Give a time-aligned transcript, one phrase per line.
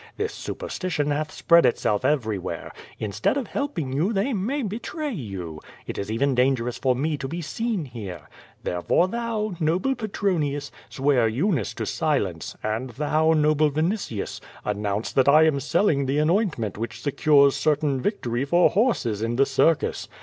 [0.17, 2.71] This superstition hath spread itself everywhere.
[2.97, 5.59] Instead of helping you they may betray you.
[5.85, 8.27] It is even dangerous for me to be seen here.
[8.63, 15.43] Therefore, thou, noble Petronius, swear Eunice to silence, and thou, noble Yinitius, announce that I
[15.45, 20.07] am selling thee an ointment which secures certain victory for horses in the circus.